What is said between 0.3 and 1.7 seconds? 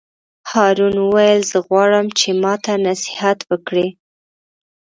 هارون وویل: زه